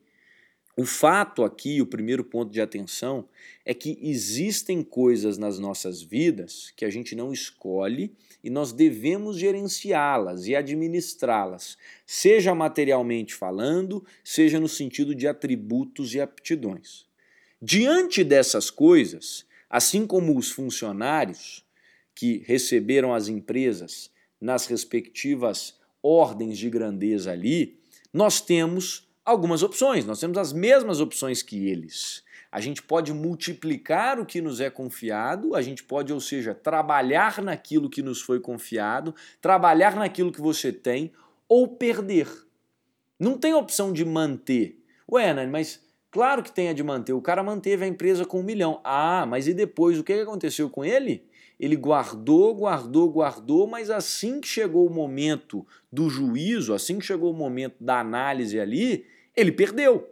O 0.77 0.85
fato 0.85 1.45
aqui, 1.45 1.83
o 1.83 1.87
primeiro 1.87 2.25
ponto 2.25 2.51
de 2.51 2.61
atenção, 2.61 3.29
é 3.65 3.75
que 3.75 3.99
existem 4.01 4.83
coisas 4.83 5.37
nas 5.37 5.59
nossas 5.59 6.01
vidas 6.01 6.73
que 6.77 6.85
a 6.85 6.91
gente 6.91 7.15
não 7.15 7.33
escolhe 7.33 8.15
e 8.43 8.49
nós 8.49 8.73
devemos 8.73 9.37
gerenciá-las 9.37 10.47
e 10.47 10.55
administrá-las, 10.55 11.77
seja 12.07 12.55
materialmente 12.55 13.35
falando, 13.35 14.05
seja 14.25 14.59
no 14.59 14.69
sentido 14.69 15.15
de 15.15 15.27
atributos 15.27 16.15
e 16.15 16.21
aptidões. 16.21 17.05
Diante 17.61 18.25
dessas 18.25 18.71
coisas, 18.71 19.45
assim 19.69 20.07
como 20.07 20.39
os 20.39 20.51
funcionários 20.51 21.65
que 22.15 22.43
receberam 22.47 23.13
as 23.13 23.29
empresas 23.29 24.11
nas 24.41 24.67
respectivas 24.67 25.79
ordens 26.03 26.57
de 26.57 26.71
grandeza 26.71 27.33
ali, 27.33 27.79
nós 28.13 28.41
temos 28.41 29.10
algumas 29.31 29.63
opções, 29.63 30.05
nós 30.05 30.21
temos 30.21 30.37
as 30.37 30.53
mesmas 30.53 31.01
opções 31.01 31.43
que 31.43 31.69
eles. 31.69 32.23
A 32.53 32.61
gente 32.61 32.83
pode 32.83 33.13
multiplicar 33.13 34.19
o 34.19 34.27
que 34.27 34.41
nos 34.41 34.61
é 34.61 34.69
confiado, 34.69 35.55
a 35.55 35.63
gente 35.63 35.85
pode, 35.85 36.13
ou 36.13 36.21
seja, 36.21 36.53
trabalhar 36.53 37.41
naquilo 37.41 37.89
que 37.89 38.03
nos 38.03 38.21
foi 38.21 38.41
confiado, 38.41 39.15
trabalhar 39.41 39.95
naquilo 39.95 40.33
que 40.33 40.41
você 40.41 40.73
tem 40.73 41.13
ou 41.49 41.69
perder. 41.69 42.29
Não 43.19 43.39
tem 43.39 43.55
opção 43.55 43.93
de 43.93 44.05
manter. 44.05 44.83
Ué, 45.11 45.33
Nani, 45.33 45.51
mas 45.51 45.81
claro 46.11 46.43
que 46.43 46.51
tem 46.51 46.69
a 46.69 46.73
de 46.73 46.83
manter. 46.83 47.13
O 47.13 47.21
cara 47.21 47.43
manteve 47.43 47.85
a 47.85 47.89
empresa 47.89 48.25
com 48.25 48.41
um 48.41 48.45
milhão. 48.45 48.81
Ah, 48.83 49.25
mas 49.27 49.47
e 49.47 49.55
depois? 49.55 49.99
O 49.99 50.05
que 50.05 50.13
aconteceu 50.13 50.69
com 50.69 50.85
ele? 50.85 51.25
Ele 51.59 51.77
guardou, 51.77 52.55
guardou, 52.55 53.11
guardou, 53.11 53.67
mas 53.67 53.91
assim 53.91 54.41
que 54.41 54.49
chegou 54.49 54.87
o 54.87 54.93
momento 54.93 55.67
do 55.93 56.09
juízo, 56.09 56.73
assim 56.73 56.99
que 56.99 57.05
chegou 57.05 57.31
o 57.31 57.37
momento 57.37 57.77
da 57.79 58.01
análise 58.01 58.59
ali, 58.59 59.05
ele 59.37 59.53
perdeu. 59.53 60.09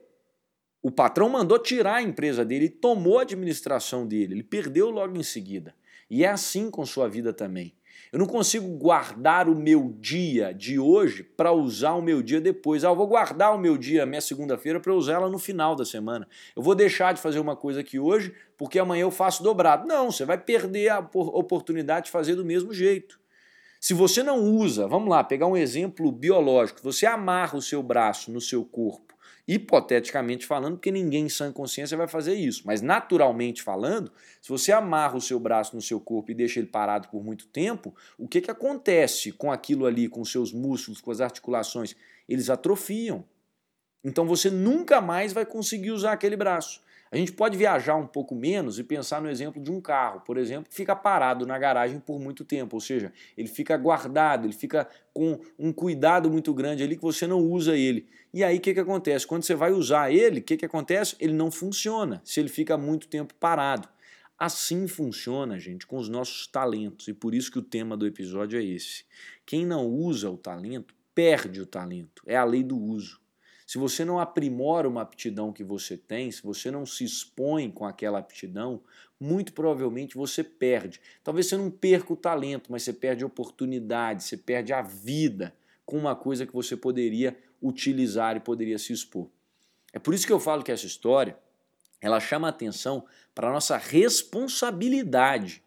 O 0.80 0.90
patrão 0.90 1.28
mandou 1.28 1.58
tirar 1.58 1.96
a 1.96 2.02
empresa 2.02 2.44
dele 2.44 2.68
tomou 2.68 3.18
a 3.18 3.22
administração 3.22 4.06
dele. 4.06 4.34
Ele 4.34 4.42
perdeu 4.42 4.90
logo 4.90 5.16
em 5.16 5.22
seguida. 5.22 5.74
E 6.08 6.24
é 6.24 6.28
assim 6.28 6.70
com 6.70 6.86
sua 6.86 7.08
vida 7.08 7.32
também. 7.32 7.74
Eu 8.12 8.18
não 8.18 8.26
consigo 8.26 8.66
guardar 8.78 9.48
o 9.48 9.54
meu 9.54 9.92
dia 9.98 10.54
de 10.54 10.78
hoje 10.78 11.22
para 11.22 11.52
usar 11.52 11.94
o 11.94 12.00
meu 12.00 12.22
dia 12.22 12.40
depois. 12.40 12.84
Ah, 12.84 12.88
eu 12.88 12.96
vou 12.96 13.06
guardar 13.06 13.54
o 13.54 13.58
meu 13.58 13.76
dia, 13.76 14.06
minha 14.06 14.20
segunda-feira, 14.20 14.80
para 14.80 14.94
usar 14.94 15.14
ela 15.14 15.28
no 15.28 15.38
final 15.38 15.74
da 15.74 15.84
semana. 15.84 16.26
Eu 16.56 16.62
vou 16.62 16.74
deixar 16.74 17.12
de 17.12 17.20
fazer 17.20 17.40
uma 17.40 17.56
coisa 17.56 17.80
aqui 17.80 17.98
hoje 17.98 18.32
porque 18.56 18.78
amanhã 18.78 19.02
eu 19.02 19.10
faço 19.10 19.42
dobrado. 19.42 19.86
Não, 19.86 20.10
você 20.10 20.24
vai 20.24 20.38
perder 20.38 20.88
a 20.90 21.00
oportunidade 21.00 22.06
de 22.06 22.12
fazer 22.12 22.34
do 22.34 22.44
mesmo 22.44 22.72
jeito. 22.72 23.20
Se 23.80 23.92
você 23.92 24.22
não 24.22 24.40
usa, 24.40 24.86
vamos 24.86 25.10
lá, 25.10 25.22
pegar 25.22 25.46
um 25.46 25.56
exemplo 25.56 26.10
biológico, 26.10 26.80
você 26.82 27.04
amarra 27.04 27.58
o 27.58 27.62
seu 27.62 27.82
braço 27.82 28.32
no 28.32 28.40
seu 28.40 28.64
corpo 28.64 29.07
hipoteticamente 29.48 30.44
falando, 30.44 30.74
porque 30.76 30.92
ninguém 30.92 31.24
em 31.24 31.28
sã 31.30 31.50
consciência 31.50 31.96
vai 31.96 32.06
fazer 32.06 32.34
isso, 32.34 32.64
mas 32.66 32.82
naturalmente 32.82 33.62
falando, 33.62 34.12
se 34.42 34.50
você 34.50 34.70
amarra 34.70 35.16
o 35.16 35.22
seu 35.22 35.40
braço 35.40 35.74
no 35.74 35.80
seu 35.80 35.98
corpo 35.98 36.30
e 36.30 36.34
deixa 36.34 36.60
ele 36.60 36.68
parado 36.68 37.08
por 37.08 37.24
muito 37.24 37.46
tempo, 37.46 37.94
o 38.18 38.28
que, 38.28 38.42
que 38.42 38.50
acontece 38.50 39.32
com 39.32 39.50
aquilo 39.50 39.86
ali, 39.86 40.06
com 40.06 40.22
seus 40.22 40.52
músculos, 40.52 41.00
com 41.00 41.10
as 41.10 41.22
articulações? 41.22 41.96
Eles 42.28 42.50
atrofiam. 42.50 43.24
Então 44.04 44.26
você 44.26 44.50
nunca 44.50 45.00
mais 45.00 45.32
vai 45.32 45.46
conseguir 45.46 45.92
usar 45.92 46.12
aquele 46.12 46.36
braço. 46.36 46.82
A 47.10 47.16
gente 47.16 47.32
pode 47.32 47.56
viajar 47.56 47.96
um 47.96 48.06
pouco 48.06 48.34
menos 48.34 48.78
e 48.78 48.84
pensar 48.84 49.20
no 49.22 49.30
exemplo 49.30 49.62
de 49.62 49.70
um 49.70 49.80
carro, 49.80 50.20
por 50.20 50.36
exemplo, 50.36 50.68
que 50.68 50.74
fica 50.74 50.94
parado 50.94 51.46
na 51.46 51.58
garagem 51.58 51.98
por 51.98 52.20
muito 52.20 52.44
tempo, 52.44 52.76
ou 52.76 52.80
seja, 52.80 53.12
ele 53.36 53.48
fica 53.48 53.76
guardado, 53.76 54.46
ele 54.46 54.52
fica 54.52 54.86
com 55.12 55.40
um 55.58 55.72
cuidado 55.72 56.30
muito 56.30 56.52
grande 56.52 56.82
ali 56.82 56.96
que 56.96 57.02
você 57.02 57.26
não 57.26 57.40
usa 57.40 57.76
ele. 57.76 58.06
E 58.32 58.44
aí 58.44 58.58
o 58.58 58.60
que, 58.60 58.74
que 58.74 58.80
acontece? 58.80 59.26
Quando 59.26 59.42
você 59.42 59.54
vai 59.54 59.72
usar 59.72 60.12
ele, 60.12 60.40
o 60.40 60.42
que, 60.42 60.56
que 60.56 60.66
acontece? 60.66 61.16
Ele 61.18 61.32
não 61.32 61.50
funciona 61.50 62.20
se 62.24 62.40
ele 62.40 62.48
fica 62.48 62.76
muito 62.76 63.08
tempo 63.08 63.34
parado. 63.34 63.88
Assim 64.38 64.86
funciona, 64.86 65.58
gente, 65.58 65.86
com 65.86 65.96
os 65.96 66.08
nossos 66.08 66.46
talentos, 66.46 67.08
e 67.08 67.12
por 67.12 67.34
isso 67.34 67.50
que 67.50 67.58
o 67.58 67.62
tema 67.62 67.96
do 67.96 68.06
episódio 68.06 68.60
é 68.60 68.62
esse. 68.62 69.04
Quem 69.44 69.66
não 69.66 69.86
usa 69.86 70.30
o 70.30 70.36
talento, 70.36 70.94
perde 71.12 71.60
o 71.60 71.66
talento. 71.66 72.22
É 72.24 72.36
a 72.36 72.44
lei 72.44 72.62
do 72.62 72.78
uso. 72.78 73.20
Se 73.68 73.76
você 73.76 74.02
não 74.02 74.18
aprimora 74.18 74.88
uma 74.88 75.02
aptidão 75.02 75.52
que 75.52 75.62
você 75.62 75.94
tem, 75.94 76.30
se 76.32 76.42
você 76.42 76.70
não 76.70 76.86
se 76.86 77.04
expõe 77.04 77.70
com 77.70 77.84
aquela 77.84 78.18
aptidão, 78.18 78.80
muito 79.20 79.52
provavelmente 79.52 80.16
você 80.16 80.42
perde. 80.42 80.98
Talvez 81.22 81.48
você 81.48 81.58
não 81.58 81.70
perca 81.70 82.10
o 82.10 82.16
talento, 82.16 82.72
mas 82.72 82.82
você 82.82 82.94
perde 82.94 83.26
oportunidade, 83.26 84.24
você 84.24 84.38
perde 84.38 84.72
a 84.72 84.80
vida 84.80 85.54
com 85.84 85.98
uma 85.98 86.16
coisa 86.16 86.46
que 86.46 86.54
você 86.54 86.78
poderia 86.78 87.38
utilizar 87.60 88.38
e 88.38 88.40
poderia 88.40 88.78
se 88.78 88.94
expor. 88.94 89.28
É 89.92 89.98
por 89.98 90.14
isso 90.14 90.26
que 90.26 90.32
eu 90.32 90.40
falo 90.40 90.62
que 90.62 90.72
essa 90.72 90.86
história 90.86 91.38
ela 92.00 92.20
chama 92.20 92.48
atenção 92.48 93.04
para 93.34 93.50
a 93.50 93.52
nossa 93.52 93.76
responsabilidade, 93.76 95.62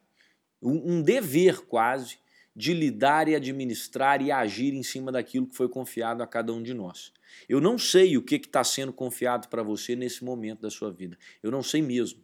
um 0.60 1.04
dever 1.04 1.62
quase, 1.68 2.18
de 2.56 2.74
lidar 2.74 3.28
e 3.28 3.36
administrar 3.36 4.22
e 4.22 4.32
agir 4.32 4.74
em 4.74 4.84
cima 4.84 5.12
daquilo 5.12 5.48
que 5.48 5.56
foi 5.56 5.70
confiado 5.70 6.22
a 6.22 6.28
cada 6.28 6.54
um 6.54 6.62
de 6.62 6.74
nós. 6.74 7.14
Eu 7.48 7.62
não 7.62 7.78
sei 7.78 8.18
o 8.18 8.22
que 8.22 8.36
está 8.36 8.64
sendo 8.64 8.92
confiado 8.92 9.48
para 9.48 9.64
você 9.64 9.96
nesse 9.96 10.24
momento 10.24 10.62
da 10.62 10.70
sua 10.70 10.92
vida. 10.92 11.18
Eu 11.42 11.50
não 11.50 11.64
sei 11.64 11.82
mesmo. 11.82 12.22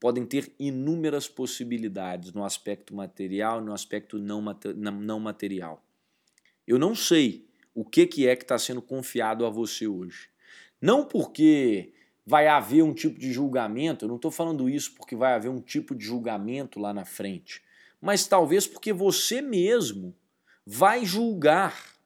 Podem 0.00 0.24
ter 0.24 0.52
inúmeras 0.58 1.28
possibilidades 1.28 2.32
no 2.32 2.44
aspecto 2.44 2.94
material, 2.94 3.60
no 3.60 3.72
aspecto 3.72 4.18
não, 4.18 4.42
não 4.76 5.20
material. 5.20 5.84
Eu 6.66 6.78
não 6.78 6.94
sei 6.94 7.48
o 7.74 7.84
que, 7.84 8.06
que 8.06 8.26
é 8.26 8.36
que 8.36 8.44
está 8.44 8.58
sendo 8.58 8.82
confiado 8.82 9.46
a 9.46 9.50
você 9.50 9.86
hoje. 9.86 10.28
Não 10.80 11.04
porque 11.04 11.92
vai 12.24 12.46
haver 12.46 12.82
um 12.82 12.92
tipo 12.92 13.18
de 13.18 13.32
julgamento, 13.32 14.04
eu 14.04 14.08
não 14.08 14.16
estou 14.16 14.30
falando 14.30 14.68
isso 14.68 14.94
porque 14.94 15.16
vai 15.16 15.34
haver 15.34 15.48
um 15.48 15.60
tipo 15.60 15.94
de 15.94 16.04
julgamento 16.04 16.78
lá 16.78 16.92
na 16.92 17.04
frente 17.04 17.62
mas 18.00 18.26
talvez 18.26 18.66
porque 18.66 18.92
você 18.92 19.40
mesmo 19.40 20.14
vai 20.66 21.04
julgar 21.04 21.96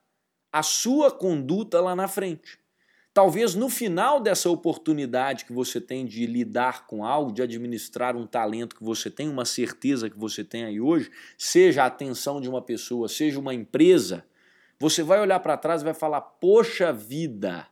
a 0.51 0.63
sua 0.63 1.11
conduta 1.11 1.81
lá 1.81 1.95
na 1.95 2.07
frente. 2.07 2.59
Talvez 3.13 3.53
no 3.53 3.69
final 3.69 4.19
dessa 4.19 4.49
oportunidade 4.49 5.45
que 5.45 5.53
você 5.53 5.79
tem 5.79 6.03
de 6.03 6.25
lidar 6.25 6.87
com 6.87 7.05
algo, 7.05 7.31
de 7.31 7.43
administrar 7.43 8.15
um 8.15 8.25
talento 8.25 8.75
que 8.75 8.83
você 8.83 9.09
tem, 9.09 9.29
uma 9.29 9.45
certeza 9.45 10.09
que 10.09 10.17
você 10.17 10.43
tem 10.43 10.65
aí 10.65 10.81
hoje, 10.81 11.11
seja 11.37 11.83
a 11.83 11.87
atenção 11.87 12.41
de 12.41 12.49
uma 12.49 12.61
pessoa, 12.61 13.07
seja 13.07 13.39
uma 13.39 13.53
empresa, 13.53 14.25
você 14.79 15.03
vai 15.03 15.19
olhar 15.19 15.39
para 15.41 15.57
trás 15.57 15.81
e 15.81 15.85
vai 15.85 15.93
falar: 15.93 16.21
Poxa 16.21 16.91
vida, 16.91 17.67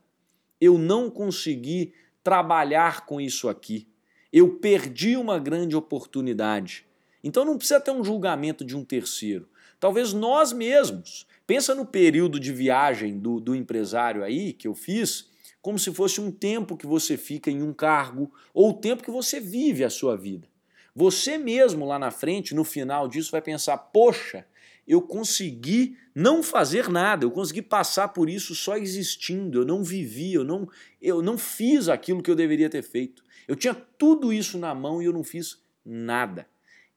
eu 0.59 0.77
não 0.77 1.09
consegui 1.09 1.93
trabalhar 2.23 3.05
com 3.07 3.19
isso 3.19 3.49
aqui. 3.49 3.87
Eu 4.31 4.57
perdi 4.59 5.17
uma 5.17 5.39
grande 5.39 5.75
oportunidade. 5.75 6.85
Então 7.23 7.45
não 7.45 7.57
precisa 7.57 7.79
ter 7.79 7.91
um 7.91 8.03
julgamento 8.03 8.65
de 8.65 8.75
um 8.75 8.83
terceiro. 8.83 9.47
Talvez 9.79 10.13
nós 10.13 10.53
mesmos. 10.53 11.25
Pensa 11.45 11.75
no 11.75 11.85
período 11.85 12.39
de 12.39 12.53
viagem 12.53 13.17
do, 13.17 13.39
do 13.39 13.55
empresário 13.55 14.23
aí 14.23 14.53
que 14.53 14.67
eu 14.67 14.73
fiz, 14.73 15.29
como 15.61 15.77
se 15.77 15.93
fosse 15.93 16.21
um 16.21 16.31
tempo 16.31 16.77
que 16.77 16.87
você 16.87 17.17
fica 17.17 17.51
em 17.51 17.61
um 17.61 17.73
cargo 17.73 18.31
ou 18.53 18.69
o 18.69 18.73
tempo 18.73 19.03
que 19.03 19.11
você 19.11 19.39
vive 19.39 19.83
a 19.83 19.89
sua 19.89 20.15
vida. 20.15 20.47
Você 20.95 21.37
mesmo 21.37 21.85
lá 21.85 21.97
na 21.97 22.11
frente, 22.11 22.53
no 22.53 22.63
final 22.63 23.07
disso, 23.07 23.31
vai 23.31 23.41
pensar: 23.41 23.77
poxa, 23.77 24.45
eu 24.87 25.01
consegui 25.01 25.97
não 26.13 26.43
fazer 26.43 26.89
nada, 26.89 27.23
eu 27.23 27.31
consegui 27.31 27.61
passar 27.61 28.09
por 28.09 28.29
isso 28.29 28.53
só 28.53 28.75
existindo, 28.77 29.59
eu 29.59 29.65
não 29.65 29.83
vivi, 29.83 30.33
eu 30.33 30.43
não, 30.43 30.67
eu 31.01 31.21
não 31.21 31.37
fiz 31.37 31.87
aquilo 31.87 32.21
que 32.21 32.29
eu 32.29 32.35
deveria 32.35 32.69
ter 32.69 32.81
feito. 32.81 33.23
Eu 33.47 33.55
tinha 33.55 33.73
tudo 33.73 34.33
isso 34.33 34.57
na 34.57 34.75
mão 34.75 35.01
e 35.01 35.05
eu 35.05 35.13
não 35.13 35.23
fiz 35.23 35.61
nada. 35.85 36.45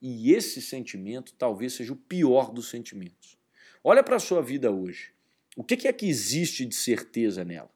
E 0.07 0.33
esse 0.33 0.61
sentimento 0.61 1.33
talvez 1.33 1.73
seja 1.73 1.91
o 1.91 1.95
pior 1.95 2.51
dos 2.51 2.69
sentimentos. 2.69 3.39
Olha 3.83 4.03
para 4.03 4.17
a 4.17 4.19
sua 4.19 4.39
vida 4.39 4.69
hoje. 4.69 5.09
O 5.57 5.63
que 5.63 5.87
é 5.87 5.91
que 5.91 6.05
existe 6.07 6.63
de 6.63 6.75
certeza 6.75 7.43
nela? 7.43 7.71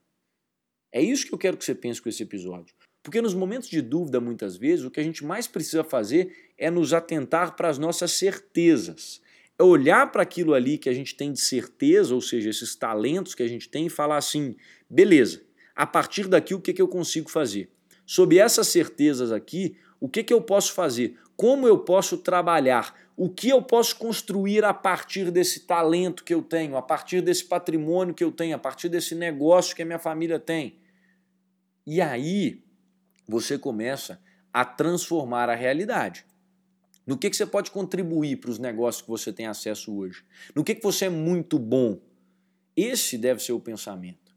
É 0.92 1.02
isso 1.02 1.26
que 1.26 1.34
eu 1.34 1.40
quero 1.40 1.58
que 1.58 1.66
você 1.66 1.74
pense 1.74 2.00
com 2.00 2.08
esse 2.08 2.22
episódio. 2.22 2.76
Porque 3.02 3.20
nos 3.20 3.34
momentos 3.34 3.68
de 3.68 3.82
dúvida, 3.82 4.22
muitas 4.22 4.56
vezes, 4.56 4.86
o 4.86 4.92
que 4.92 5.00
a 5.00 5.04
gente 5.04 5.26
mais 5.26 5.48
precisa 5.48 5.84
fazer 5.84 6.52
é 6.56 6.70
nos 6.70 6.94
atentar 6.94 7.56
para 7.56 7.68
as 7.68 7.80
nossas 7.80 8.12
certezas. 8.12 9.20
É 9.58 9.64
olhar 9.64 10.12
para 10.12 10.22
aquilo 10.22 10.54
ali 10.54 10.78
que 10.78 10.88
a 10.88 10.94
gente 10.94 11.16
tem 11.16 11.34
de 11.34 11.42
certeza, 11.42 12.14
ou 12.14 12.22
seja, 12.22 12.48
esses 12.48 12.76
talentos 12.76 13.34
que 13.34 13.42
a 13.42 13.48
gente 13.48 13.68
tem, 13.68 13.88
e 13.88 13.90
falar 13.90 14.18
assim: 14.18 14.56
beleza, 14.88 15.42
a 15.76 15.88
partir 15.88 16.28
daqui 16.28 16.54
o 16.54 16.62
que, 16.62 16.74
que 16.74 16.82
eu 16.82 16.88
consigo 16.88 17.28
fazer? 17.28 17.72
Sob 18.06 18.38
essas 18.38 18.68
certezas 18.68 19.32
aqui, 19.32 19.76
o 20.00 20.08
que, 20.08 20.24
que 20.24 20.34
eu 20.34 20.42
posso 20.42 20.74
fazer? 20.74 21.18
Como 21.36 21.68
eu 21.68 21.80
posso 21.80 22.18
trabalhar? 22.18 22.96
O 23.16 23.30
que 23.30 23.50
eu 23.50 23.62
posso 23.62 23.98
construir 23.98 24.64
a 24.64 24.74
partir 24.74 25.30
desse 25.30 25.62
talento 25.62 26.24
que 26.24 26.34
eu 26.34 26.42
tenho, 26.42 26.78
a 26.78 26.82
partir 26.82 27.22
desse 27.22 27.44
patrimônio 27.46 28.14
que 28.14 28.24
eu 28.24 28.32
tenho, 28.32 28.56
a 28.56 28.60
partir 28.60 28.88
desse 28.88 29.14
negócio 29.14 29.76
que 29.76 29.82
a 29.82 29.86
minha 29.86 30.00
família 30.00 30.40
tem? 30.40 30.80
E 31.86 32.00
aí 32.02 32.64
você 33.28 33.58
começa 33.58 34.22
a 34.54 34.64
transformar 34.64 35.50
a 35.50 35.56
realidade. 35.56 36.26
No 37.06 37.18
que, 37.18 37.30
que 37.30 37.36
você 37.36 37.46
pode 37.46 37.72
contribuir 37.72 38.38
para 38.38 38.52
os 38.52 38.60
negócios 38.60 39.02
que 39.02 39.10
você 39.10 39.34
tem 39.34 39.48
acesso 39.48 39.96
hoje? 39.98 40.24
No 40.56 40.64
que, 40.64 40.76
que 40.76 40.84
você 40.84 41.06
é 41.06 41.10
muito 41.10 41.58
bom? 41.58 42.00
Esse 42.76 43.18
deve 43.18 43.44
ser 43.44 43.52
o 43.52 43.60
pensamento. 43.60 44.29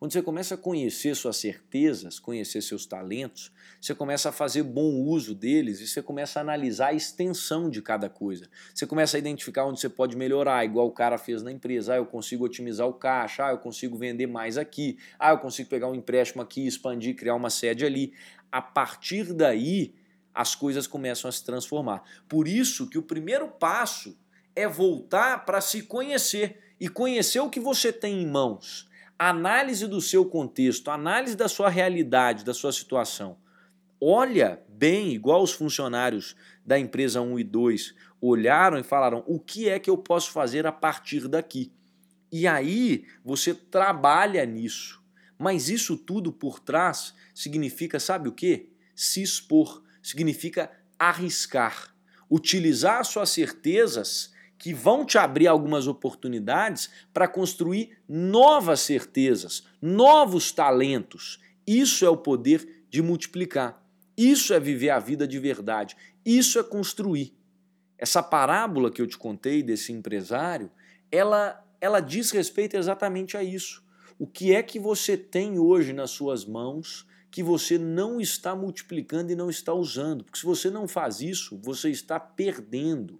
Quando 0.00 0.14
você 0.14 0.22
começa 0.22 0.54
a 0.54 0.56
conhecer 0.56 1.14
suas 1.14 1.36
certezas, 1.36 2.18
conhecer 2.18 2.62
seus 2.62 2.86
talentos, 2.86 3.52
você 3.78 3.94
começa 3.94 4.30
a 4.30 4.32
fazer 4.32 4.62
bom 4.62 4.94
uso 4.94 5.34
deles 5.34 5.78
e 5.78 5.86
você 5.86 6.00
começa 6.00 6.40
a 6.40 6.42
analisar 6.42 6.86
a 6.86 6.94
extensão 6.94 7.68
de 7.68 7.82
cada 7.82 8.08
coisa. 8.08 8.48
Você 8.74 8.86
começa 8.86 9.18
a 9.18 9.20
identificar 9.20 9.66
onde 9.66 9.78
você 9.78 9.90
pode 9.90 10.16
melhorar, 10.16 10.64
igual 10.64 10.86
o 10.86 10.90
cara 10.90 11.18
fez 11.18 11.42
na 11.42 11.52
empresa. 11.52 11.92
Ah, 11.92 11.96
eu 11.98 12.06
consigo 12.06 12.46
otimizar 12.46 12.88
o 12.88 12.94
caixa, 12.94 13.44
ah, 13.44 13.50
eu 13.50 13.58
consigo 13.58 13.94
vender 13.98 14.26
mais 14.26 14.56
aqui, 14.56 14.96
ah, 15.18 15.32
eu 15.32 15.38
consigo 15.38 15.68
pegar 15.68 15.88
um 15.88 15.94
empréstimo 15.94 16.40
aqui, 16.40 16.66
expandir, 16.66 17.14
criar 17.14 17.34
uma 17.34 17.50
sede 17.50 17.84
ali. 17.84 18.14
A 18.50 18.62
partir 18.62 19.34
daí, 19.34 19.94
as 20.34 20.54
coisas 20.54 20.86
começam 20.86 21.28
a 21.28 21.32
se 21.32 21.44
transformar. 21.44 22.02
Por 22.26 22.48
isso 22.48 22.88
que 22.88 22.96
o 22.96 23.02
primeiro 23.02 23.48
passo 23.48 24.18
é 24.56 24.66
voltar 24.66 25.44
para 25.44 25.60
se 25.60 25.82
conhecer 25.82 26.58
e 26.80 26.88
conhecer 26.88 27.40
o 27.40 27.50
que 27.50 27.60
você 27.60 27.92
tem 27.92 28.22
em 28.22 28.26
mãos 28.26 28.88
análise 29.20 29.86
do 29.86 30.00
seu 30.00 30.24
contexto, 30.24 30.90
análise 30.90 31.36
da 31.36 31.46
sua 31.46 31.68
realidade, 31.68 32.42
da 32.42 32.54
sua 32.54 32.72
situação. 32.72 33.36
Olha 34.00 34.62
bem, 34.66 35.12
igual 35.12 35.42
os 35.42 35.52
funcionários 35.52 36.34
da 36.64 36.78
empresa 36.78 37.20
1 37.20 37.38
e 37.38 37.44
2 37.44 37.94
olharam 38.18 38.78
e 38.78 38.82
falaram: 38.82 39.22
o 39.26 39.38
que 39.38 39.68
é 39.68 39.78
que 39.78 39.90
eu 39.90 39.98
posso 39.98 40.32
fazer 40.32 40.66
a 40.66 40.72
partir 40.72 41.28
daqui? 41.28 41.70
E 42.32 42.46
aí 42.46 43.04
você 43.22 43.52
trabalha 43.52 44.46
nisso. 44.46 45.04
Mas 45.38 45.68
isso 45.68 45.98
tudo 45.98 46.32
por 46.32 46.58
trás 46.58 47.14
significa, 47.34 48.00
sabe 48.00 48.26
o 48.26 48.32
que? 48.32 48.72
Se 48.94 49.20
expor, 49.22 49.82
significa 50.02 50.70
arriscar, 50.98 51.94
utilizar 52.30 53.04
suas 53.04 53.28
certezas 53.28 54.32
que 54.60 54.74
vão 54.74 55.06
te 55.06 55.16
abrir 55.16 55.46
algumas 55.46 55.86
oportunidades 55.86 56.90
para 57.14 57.26
construir 57.26 57.96
novas 58.06 58.80
certezas, 58.80 59.64
novos 59.80 60.52
talentos. 60.52 61.40
Isso 61.66 62.04
é 62.04 62.10
o 62.10 62.16
poder 62.16 62.84
de 62.90 63.00
multiplicar. 63.00 63.82
Isso 64.14 64.52
é 64.52 64.60
viver 64.60 64.90
a 64.90 64.98
vida 64.98 65.26
de 65.26 65.38
verdade. 65.38 65.96
Isso 66.26 66.58
é 66.58 66.62
construir. 66.62 67.34
Essa 67.96 68.22
parábola 68.22 68.90
que 68.90 69.00
eu 69.00 69.06
te 69.06 69.16
contei 69.16 69.62
desse 69.62 69.92
empresário, 69.92 70.70
ela, 71.10 71.66
ela 71.80 72.00
diz 72.00 72.30
respeito 72.30 72.76
exatamente 72.76 73.38
a 73.38 73.42
isso. 73.42 73.82
O 74.18 74.26
que 74.26 74.54
é 74.54 74.62
que 74.62 74.78
você 74.78 75.16
tem 75.16 75.58
hoje 75.58 75.94
nas 75.94 76.10
suas 76.10 76.44
mãos 76.44 77.06
que 77.30 77.42
você 77.42 77.78
não 77.78 78.20
está 78.20 78.54
multiplicando 78.54 79.32
e 79.32 79.36
não 79.36 79.48
está 79.48 79.72
usando? 79.72 80.22
Porque 80.22 80.38
se 80.38 80.44
você 80.44 80.68
não 80.68 80.86
faz 80.86 81.22
isso, 81.22 81.58
você 81.62 81.88
está 81.88 82.20
perdendo 82.20 83.18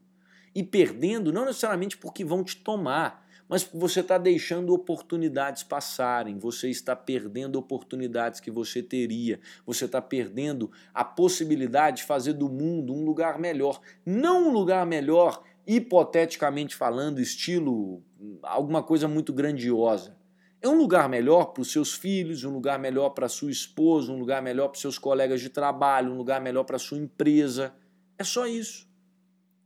e 0.54 0.62
perdendo 0.62 1.32
não 1.32 1.44
necessariamente 1.44 1.96
porque 1.96 2.24
vão 2.24 2.42
te 2.42 2.56
tomar, 2.56 3.26
mas 3.48 3.68
você 3.74 3.98
está 3.98 4.16
deixando 4.16 4.72
oportunidades 4.72 5.64
passarem, 5.64 6.38
você 6.38 6.70
está 6.70 6.94
perdendo 6.94 7.58
oportunidades 7.58 8.38
que 8.38 8.50
você 8.50 8.80
teria, 8.80 9.40
você 9.66 9.86
está 9.86 10.00
perdendo 10.00 10.70
a 10.94 11.04
possibilidade 11.04 11.98
de 11.98 12.04
fazer 12.04 12.34
do 12.34 12.48
mundo 12.48 12.94
um 12.94 13.04
lugar 13.04 13.40
melhor. 13.40 13.80
Não 14.06 14.48
um 14.48 14.52
lugar 14.52 14.86
melhor, 14.86 15.42
hipoteticamente 15.66 16.76
falando, 16.76 17.20
estilo 17.20 18.04
alguma 18.42 18.82
coisa 18.82 19.08
muito 19.08 19.32
grandiosa. 19.32 20.16
É 20.62 20.68
um 20.68 20.76
lugar 20.76 21.08
melhor 21.08 21.46
para 21.46 21.62
os 21.62 21.72
seus 21.72 21.94
filhos, 21.94 22.44
um 22.44 22.52
lugar 22.52 22.78
melhor 22.78 23.10
para 23.10 23.28
sua 23.28 23.50
esposa, 23.50 24.12
um 24.12 24.18
lugar 24.18 24.42
melhor 24.42 24.68
para 24.68 24.78
seus 24.78 24.98
colegas 24.98 25.40
de 25.40 25.48
trabalho, 25.48 26.12
um 26.12 26.16
lugar 26.16 26.40
melhor 26.40 26.64
para 26.64 26.78
sua 26.78 26.98
empresa. 26.98 27.74
É 28.18 28.22
só 28.22 28.46
isso. 28.46 28.89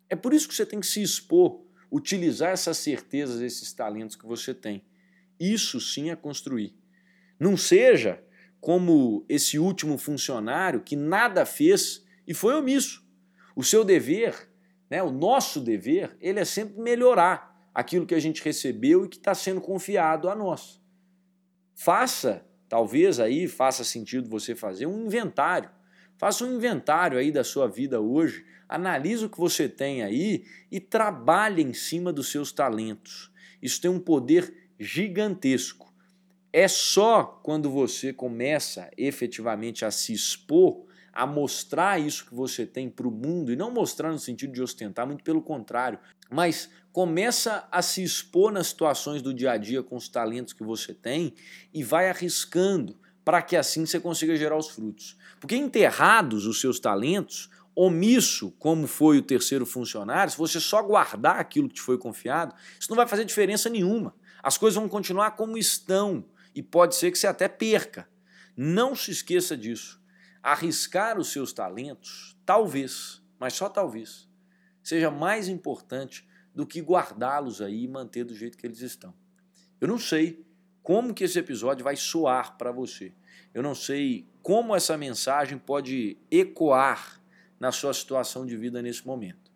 É 0.08 0.16
por 0.16 0.32
isso 0.34 0.48
que 0.48 0.54
você 0.54 0.66
tem 0.66 0.80
que 0.80 0.86
se 0.86 1.02
expor, 1.02 1.62
utilizar 1.90 2.50
essas 2.50 2.78
certezas, 2.78 3.40
esses 3.40 3.72
talentos 3.72 4.16
que 4.16 4.26
você 4.26 4.52
tem. 4.52 4.84
Isso 5.38 5.80
sim 5.80 6.10
é 6.10 6.16
construir. 6.16 6.76
Não 7.38 7.56
seja 7.56 8.22
como 8.60 9.24
esse 9.28 9.58
último 9.58 9.98
funcionário 9.98 10.80
que 10.80 10.96
nada 10.96 11.44
fez 11.44 12.04
e 12.26 12.32
foi 12.32 12.54
omisso. 12.54 13.04
O 13.54 13.62
seu 13.62 13.84
dever, 13.84 14.48
né, 14.90 15.02
o 15.02 15.10
nosso 15.10 15.60
dever, 15.60 16.16
ele 16.20 16.40
é 16.40 16.44
sempre 16.44 16.80
melhorar 16.80 17.68
aquilo 17.74 18.06
que 18.06 18.14
a 18.14 18.20
gente 18.20 18.42
recebeu 18.42 19.04
e 19.04 19.08
que 19.08 19.18
está 19.18 19.34
sendo 19.34 19.60
confiado 19.60 20.28
a 20.28 20.34
nós. 20.34 20.80
Faça, 21.74 22.46
talvez 22.68 23.18
aí 23.18 23.48
faça 23.48 23.84
sentido 23.84 24.30
você 24.30 24.54
fazer 24.54 24.86
um 24.86 25.06
inventário. 25.06 25.70
Faça 26.16 26.44
um 26.44 26.56
inventário 26.56 27.18
aí 27.18 27.32
da 27.32 27.42
sua 27.42 27.68
vida 27.68 28.00
hoje 28.00 28.46
Analise 28.68 29.24
o 29.24 29.30
que 29.30 29.38
você 29.38 29.68
tem 29.68 30.02
aí 30.02 30.44
e 30.70 30.80
trabalhe 30.80 31.62
em 31.62 31.72
cima 31.72 32.12
dos 32.12 32.30
seus 32.30 32.52
talentos. 32.52 33.30
Isso 33.62 33.80
tem 33.80 33.90
um 33.90 34.00
poder 34.00 34.68
gigantesco. 34.78 35.92
É 36.52 36.68
só 36.68 37.40
quando 37.42 37.70
você 37.70 38.12
começa 38.12 38.90
efetivamente 38.96 39.84
a 39.84 39.90
se 39.90 40.12
expor, 40.12 40.86
a 41.12 41.26
mostrar 41.26 42.00
isso 42.00 42.26
que 42.26 42.34
você 42.34 42.64
tem 42.64 42.88
para 42.88 43.08
o 43.08 43.10
mundo, 43.10 43.52
e 43.52 43.56
não 43.56 43.70
mostrar 43.70 44.10
no 44.12 44.18
sentido 44.18 44.52
de 44.52 44.62
ostentar, 44.62 45.06
muito 45.06 45.24
pelo 45.24 45.42
contrário, 45.42 45.98
mas 46.30 46.70
começa 46.92 47.66
a 47.70 47.82
se 47.82 48.02
expor 48.02 48.52
nas 48.52 48.68
situações 48.68 49.20
do 49.20 49.34
dia 49.34 49.52
a 49.52 49.56
dia 49.56 49.82
com 49.82 49.96
os 49.96 50.08
talentos 50.08 50.52
que 50.52 50.62
você 50.62 50.94
tem 50.94 51.34
e 51.72 51.82
vai 51.82 52.08
arriscando 52.08 52.96
para 53.24 53.40
que 53.42 53.56
assim 53.56 53.86
você 53.86 53.98
consiga 53.98 54.36
gerar 54.36 54.56
os 54.56 54.68
frutos. 54.68 55.16
Porque 55.40 55.56
enterrados 55.56 56.46
os 56.46 56.60
seus 56.60 56.78
talentos, 56.78 57.50
omisso, 57.74 58.52
como 58.58 58.86
foi 58.86 59.18
o 59.18 59.22
terceiro 59.22 59.66
funcionário, 59.66 60.30
se 60.30 60.38
você 60.38 60.60
só 60.60 60.82
guardar 60.82 61.36
aquilo 61.36 61.68
que 61.68 61.74
te 61.74 61.80
foi 61.80 61.98
confiado, 61.98 62.54
isso 62.78 62.90
não 62.90 62.96
vai 62.96 63.06
fazer 63.06 63.24
diferença 63.24 63.68
nenhuma. 63.68 64.14
As 64.42 64.56
coisas 64.56 64.76
vão 64.76 64.88
continuar 64.88 65.32
como 65.32 65.58
estão 65.58 66.24
e 66.54 66.62
pode 66.62 66.94
ser 66.94 67.10
que 67.10 67.18
você 67.18 67.26
até 67.26 67.48
perca. 67.48 68.08
Não 68.56 68.94
se 68.94 69.10
esqueça 69.10 69.56
disso. 69.56 70.00
Arriscar 70.42 71.18
os 71.18 71.32
seus 71.32 71.52
talentos, 71.52 72.36
talvez, 72.44 73.22
mas 73.40 73.54
só 73.54 73.68
talvez, 73.68 74.28
seja 74.82 75.10
mais 75.10 75.48
importante 75.48 76.28
do 76.54 76.66
que 76.66 76.80
guardá-los 76.80 77.60
aí 77.60 77.84
e 77.84 77.88
manter 77.88 78.24
do 78.24 78.34
jeito 78.34 78.56
que 78.56 78.66
eles 78.66 78.80
estão. 78.80 79.14
Eu 79.80 79.88
não 79.88 79.98
sei 79.98 80.46
como 80.82 81.14
que 81.14 81.24
esse 81.24 81.38
episódio 81.38 81.82
vai 81.82 81.96
soar 81.96 82.56
para 82.56 82.70
você. 82.70 83.12
Eu 83.52 83.62
não 83.62 83.74
sei 83.74 84.28
como 84.42 84.76
essa 84.76 84.96
mensagem 84.98 85.58
pode 85.58 86.18
ecoar 86.30 87.23
na 87.64 87.72
sua 87.72 87.94
situação 87.94 88.44
de 88.44 88.58
vida 88.58 88.82
nesse 88.82 89.06
momento. 89.06 89.50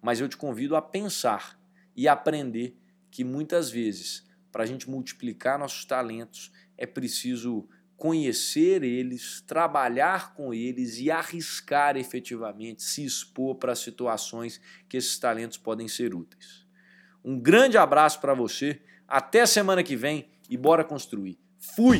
Mas 0.00 0.20
eu 0.20 0.28
te 0.28 0.36
convido 0.36 0.76
a 0.76 0.80
pensar 0.80 1.58
e 1.96 2.06
aprender 2.06 2.78
que 3.10 3.24
muitas 3.24 3.68
vezes, 3.68 4.24
para 4.52 4.62
a 4.62 4.66
gente 4.66 4.88
multiplicar 4.88 5.58
nossos 5.58 5.84
talentos, 5.84 6.52
é 6.76 6.86
preciso 6.86 7.68
conhecer 7.96 8.84
eles, 8.84 9.40
trabalhar 9.40 10.34
com 10.34 10.54
eles 10.54 11.00
e 11.00 11.10
arriscar 11.10 11.96
efetivamente, 11.96 12.84
se 12.84 13.04
expor 13.04 13.56
para 13.56 13.74
situações 13.74 14.60
que 14.88 14.96
esses 14.96 15.18
talentos 15.18 15.58
podem 15.58 15.88
ser 15.88 16.14
úteis. 16.14 16.64
Um 17.24 17.40
grande 17.40 17.76
abraço 17.76 18.20
para 18.20 18.34
você, 18.34 18.80
até 19.08 19.44
semana 19.44 19.82
que 19.82 19.96
vem 19.96 20.28
e 20.48 20.56
bora 20.56 20.84
construir. 20.84 21.36
Fui! 21.58 21.98